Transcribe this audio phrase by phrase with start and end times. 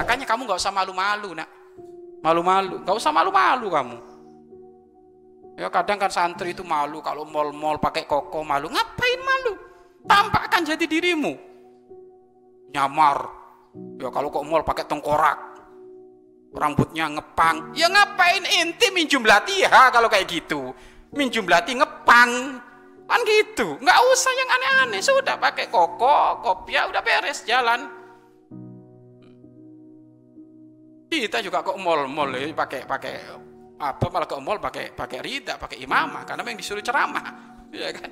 [0.00, 1.48] Makanya kamu nggak usah malu-malu, nak.
[2.24, 3.98] Malu-malu, nggak usah malu-malu kamu.
[5.60, 8.72] Ya kadang kan santri itu malu kalau mall-mall pakai koko malu.
[8.72, 9.52] Ngapain malu?
[10.08, 11.36] Tampakkan jadi dirimu.
[12.72, 13.28] Nyamar.
[14.00, 15.36] Ya kalau kok mall pakai tengkorak.
[16.56, 17.76] Rambutnya ngepang.
[17.76, 20.72] Ya ngapain inti minjum latihan kalau kayak gitu.
[21.12, 22.56] Minjum latih ngepang.
[23.04, 23.76] Kan gitu.
[23.84, 25.04] Nggak usah yang aneh-aneh.
[25.04, 27.99] Sudah pakai koko, kopiah, udah beres jalan.
[31.20, 33.14] Kita juga kok mall-mall ya pakai pakai
[33.76, 37.28] apa malah ke mall pakai pakai rida pakai imamah karena memang disuruh ceramah.
[37.76, 38.08] Ya kan?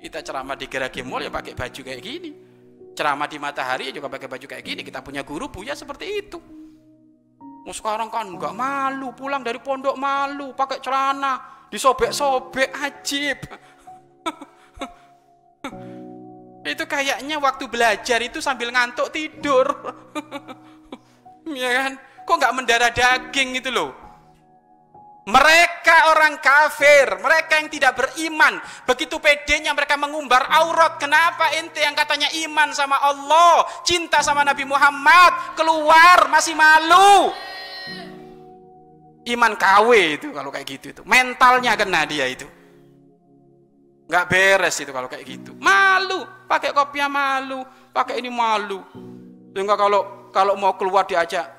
[0.00, 2.32] Kita ceramah di geragi mall ya pakai baju kayak gini.
[2.96, 4.80] Ceramah di matahari ya juga pakai baju kayak gini.
[4.80, 6.40] Kita punya guru punya seperti itu.
[7.68, 13.44] Mau sekarang kan nggak malu pulang dari pondok malu pakai celana disobek-sobek ajib.
[16.66, 19.66] Itu kayaknya waktu belajar itu sambil ngantuk tidur.
[21.46, 21.94] Ya kan
[22.26, 24.06] kok nggak mendarah daging itu loh
[25.26, 28.62] mereka orang kafir, mereka yang tidak beriman.
[28.86, 31.02] Begitu pedenya mereka mengumbar aurat.
[31.02, 37.34] Kenapa ente yang katanya iman sama Allah, cinta sama Nabi Muhammad, keluar masih malu.
[39.26, 41.02] Iman KW itu kalau kayak gitu itu.
[41.02, 42.46] Mentalnya kena dia itu.
[44.06, 45.58] Nggak beres itu kalau kayak gitu.
[45.58, 48.78] Malu, pakai kopiah malu, pakai ini malu.
[49.50, 51.55] Sehingga kalau kalau mau keluar diajak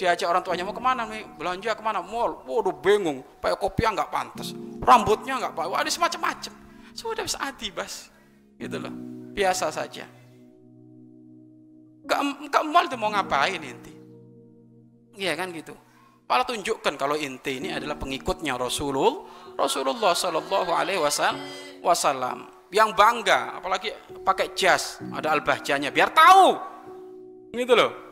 [0.00, 1.28] diajak orang tuanya mau ke mana nih?
[1.36, 2.00] Belanja ke mana?
[2.00, 2.40] Mall.
[2.48, 3.20] Waduh bingung.
[3.36, 4.56] Pakai kopi nggak pantas.
[4.80, 6.52] Rambutnya nggak pak ada semacam-macam.
[6.96, 8.08] Sudah bisa adi bas.
[8.56, 8.92] Gitu loh.
[9.36, 10.08] Biasa saja.
[12.08, 12.14] Ke,
[12.48, 13.92] ke mall itu mau ngapain inti?
[15.20, 15.76] Iya kan gitu.
[16.24, 19.26] Malah tunjukkan kalau inti ini adalah pengikutnya Rasulullah
[19.58, 21.00] Rasulullah Shallallahu Alaihi
[21.84, 22.48] Wasallam.
[22.70, 23.90] Yang bangga apalagi
[24.22, 26.56] pakai jas ada al-bahjanya biar tahu.
[27.52, 28.09] Gitu loh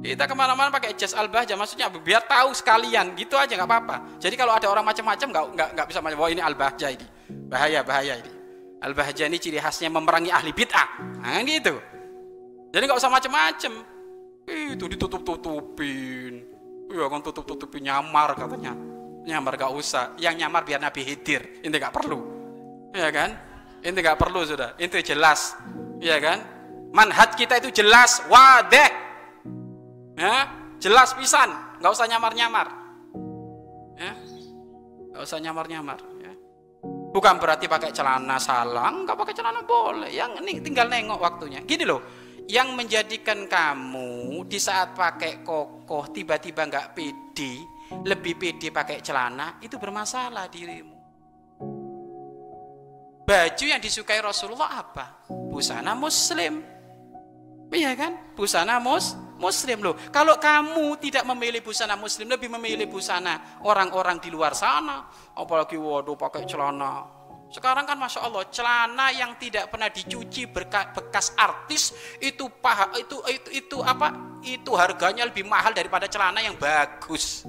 [0.00, 3.96] kita ke mana-mana pakai jas al-bahjah, maksudnya biar tahu sekalian, gitu aja nggak apa-apa.
[4.16, 7.06] Jadi kalau ada orang macam-macam nggak nggak nggak bisa macam, oh ini al-bahjah ini,
[7.50, 8.32] bahaya bahaya ini.
[8.82, 10.88] Al-bahjah ini ciri khasnya memerangi ahli bid'ah,
[11.22, 11.76] nah, gitu.
[12.72, 13.72] Jadi nggak usah macam-macam.
[14.42, 16.32] Itu ditutup-tutupin,
[16.90, 18.74] iya kan tutup-tutupin nyamar katanya.
[19.22, 22.26] Nyamar gak usah, yang nyamar biar Nabi hidir, ini nggak perlu,
[22.90, 23.38] ya kan?
[23.78, 25.54] Ini nggak perlu sudah, itu jelas,
[26.02, 26.42] ya kan?
[26.90, 28.90] Manhat kita itu jelas, wadeh,
[30.16, 30.48] ya
[30.82, 31.50] jelas pisan.
[31.82, 32.82] Nggak usah nyamar nyamar
[34.02, 34.12] ya
[35.12, 36.32] nggak usah nyamar nyamar ya.
[37.12, 40.10] bukan berarti pakai celana salang nggak pakai celana boleh.
[40.10, 41.60] Yang ini tinggal nengok waktunya.
[41.62, 42.00] Gini loh
[42.50, 47.52] yang menjadikan kamu di saat pakai kokoh tiba-tiba nggak pede
[48.02, 50.98] lebih pede pakai celana itu bermasalah dirimu.
[53.22, 55.22] Baju yang disukai Rasulullah apa?
[55.30, 56.58] Busana muslim.
[57.72, 58.34] Iya kan?
[58.36, 59.98] Busana mus muslim loh.
[60.14, 66.14] Kalau kamu tidak memilih busana muslim, lebih memilih busana orang-orang di luar sana, apalagi waduh
[66.14, 67.22] pakai celana.
[67.52, 73.48] Sekarang kan masya Allah celana yang tidak pernah dicuci bekas artis itu paha itu itu
[73.52, 74.40] itu apa?
[74.40, 77.44] Itu harganya lebih mahal daripada celana yang bagus.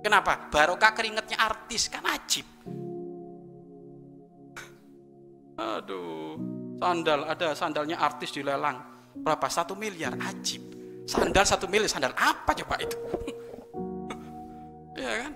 [0.00, 0.48] Kenapa?
[0.48, 2.48] Barokah keringetnya artis kan ajib.
[5.54, 6.40] Aduh,
[6.80, 8.80] sandal ada sandalnya artis dilelang
[9.14, 10.73] berapa satu miliar ajib
[11.04, 12.96] Sandal satu mili, sandal apa coba itu?
[14.96, 15.32] ya kan?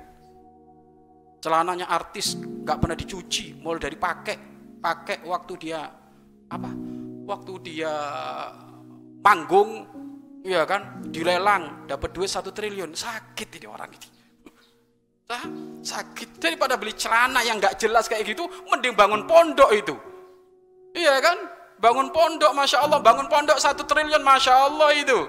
[1.39, 4.37] Celananya artis nggak pernah dicuci, mulai dari pakai,
[4.81, 5.81] pakai waktu dia
[6.49, 6.71] apa?
[7.29, 7.93] Waktu dia
[9.21, 9.85] panggung,
[10.43, 11.05] ya kan?
[11.13, 14.09] Dilelang, dapat duit satu triliun, sakit ini orang ini.
[15.29, 15.45] Nah,
[15.85, 19.93] sakit daripada beli celana yang nggak jelas kayak gitu, mending bangun pondok itu.
[20.97, 21.37] Iya kan?
[21.79, 25.29] Bangun pondok, masya Allah, bangun pondok satu triliun, masya Allah itu.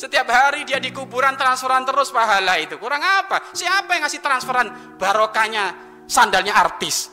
[0.00, 2.80] Setiap hari dia di kuburan transferan terus pahala itu.
[2.80, 3.52] Kurang apa?
[3.52, 5.64] Siapa yang ngasih transferan barokahnya
[6.08, 7.12] sandalnya artis?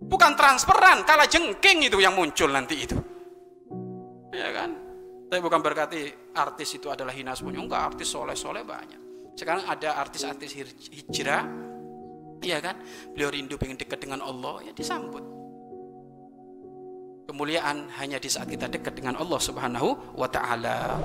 [0.00, 2.96] Bukan transferan, kalah jengking itu yang muncul nanti itu.
[4.30, 4.70] Ya kan?
[5.28, 7.60] Tapi bukan berarti artis itu adalah hina semuanya.
[7.66, 9.00] Enggak, artis soleh-soleh banyak.
[9.34, 10.56] Sekarang ada artis-artis
[10.90, 11.44] hijrah,
[12.42, 12.78] iya kan?
[13.14, 15.22] Beliau rindu pengen dekat dengan Allah, ya disambut.
[17.30, 20.98] Kemuliaan hanya di saat kita dekat dengan Allah Subhanahu wa taala.